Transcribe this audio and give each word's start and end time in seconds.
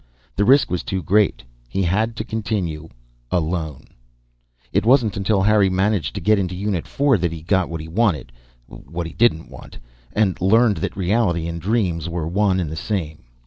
The 0.35 0.45
risk 0.45 0.71
was 0.71 0.81
too 0.81 1.03
great. 1.03 1.43
He 1.69 1.83
had 1.83 2.15
to 2.15 2.23
continue 2.23 2.89
alone. 3.29 3.83
It 4.73 4.83
wasn't 4.83 5.15
until 5.15 5.43
Harry 5.43 5.69
managed 5.69 6.15
to 6.15 6.21
get 6.21 6.39
into 6.39 6.55
Unit 6.55 6.87
Four 6.87 7.19
that 7.19 7.31
he 7.31 7.43
got 7.43 7.69
what 7.69 7.81
he 7.81 7.87
wanted 7.87 8.31
(what 8.65 9.05
he 9.05 9.13
didn't 9.13 9.49
want) 9.51 9.77
and 10.11 10.41
learned 10.41 10.77
that 10.77 10.97
reality 10.97 11.45
and 11.47 11.61
dreams 11.61 12.09
were 12.09 12.27
one 12.27 12.59
and 12.59 12.71
the 12.71 12.75
same. 12.75 13.25